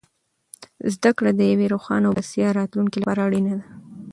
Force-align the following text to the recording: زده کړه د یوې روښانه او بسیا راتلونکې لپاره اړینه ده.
زده 0.93 1.11
کړه 1.17 1.31
د 1.35 1.41
یوې 1.51 1.67
روښانه 1.73 2.05
او 2.07 2.15
بسیا 2.19 2.47
راتلونکې 2.59 2.97
لپاره 2.99 3.19
اړینه 3.27 3.53
ده. 3.59 3.65